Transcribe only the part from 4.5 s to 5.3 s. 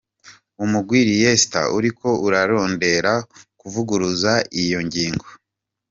iyo ngingo.